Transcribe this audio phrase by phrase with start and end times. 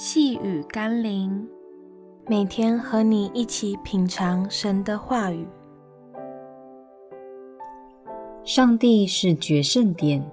[0.00, 1.44] 细雨甘霖，
[2.28, 5.44] 每天和你一起品尝神的话语。
[8.44, 10.24] 上帝是决胜点。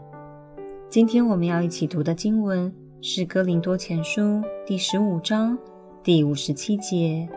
[0.88, 4.21] 今天我们要一起读的经文是《哥林多前书》
[4.68, 5.57] 第十五章
[6.04, 7.27] 第五十七节。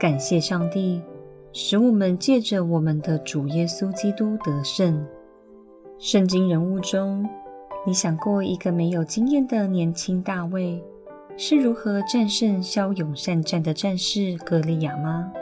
[0.00, 1.02] 感谢上帝，
[1.52, 5.06] 使我们借着我们的主耶稣基督得胜。
[5.98, 7.28] 圣经人物中，
[7.86, 10.82] 你想过一个没有经验的年轻大卫？
[11.36, 15.32] 是如何战胜骁勇善战的战士格利亚吗？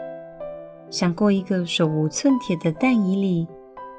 [0.89, 3.47] 想过一个手无寸铁的但以理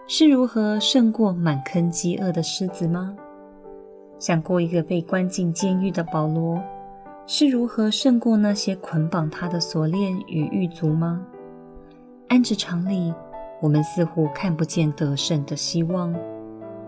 [0.08, 3.16] 是如何胜过满坑饥饿的狮子吗？
[4.20, 6.62] 想过一个被关进监狱的保罗
[7.28, 11.26] 是如何胜过那些捆绑他的锁链与狱卒吗？
[12.30, 13.14] 按着常理，
[13.62, 16.16] 我们似乎看不见得胜的希望，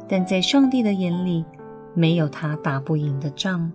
[0.08, 1.46] 但在上帝的眼里，
[1.94, 3.72] 没有他打不赢的仗。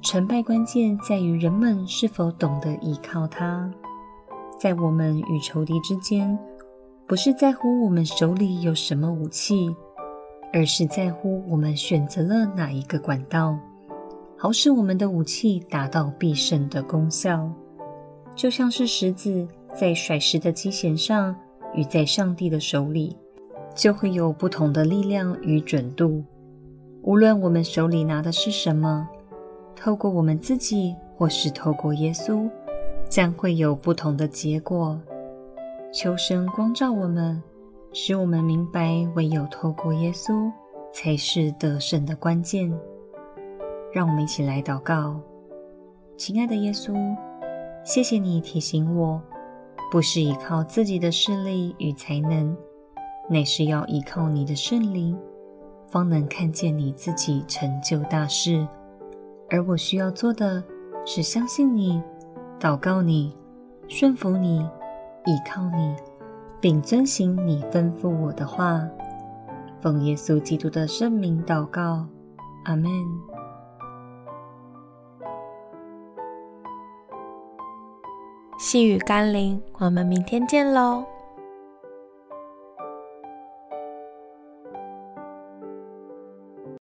[0.00, 3.70] 成败关键在于人们是否懂得依靠他。
[4.58, 6.38] 在我们与仇敌之间，
[7.06, 9.74] 不是在乎我们手里有什么武器，
[10.52, 13.58] 而是在乎我们选择了哪一个管道，
[14.36, 17.50] 好使我们的武器达到必胜的功效。
[18.36, 21.34] 就像是石子在甩石的机弦上，
[21.74, 23.16] 与在上帝的手里，
[23.74, 26.24] 就会有不同的力量与准度。
[27.02, 29.08] 无论我们手里拿的是什么。
[29.80, 32.50] 透过我们自己，或是透过耶稣，
[33.08, 35.00] 将会有不同的结果。
[35.92, 37.40] 求神光照我们，
[37.92, 40.50] 使我们明白，唯有透过耶稣，
[40.92, 42.68] 才是得胜的关键。
[43.92, 45.18] 让我们一起来祷告：
[46.16, 46.92] 亲爱的耶稣，
[47.84, 49.22] 谢谢你提醒我，
[49.92, 52.54] 不是依靠自己的势力与才能，
[53.30, 55.16] 乃是要依靠你的圣灵，
[55.86, 58.66] 方能看见你自己成就大事。
[59.50, 60.62] 而我需要做的
[61.04, 62.02] 是相信你、
[62.60, 63.34] 祷告你、
[63.88, 64.58] 顺服你、
[65.24, 65.96] 依靠你，
[66.60, 68.86] 并遵行你吩咐我的话。
[69.80, 72.06] 奉耶稣基督的圣名祷告，
[72.64, 72.90] 阿们。
[78.58, 81.04] 细雨甘霖，我们明天见喽。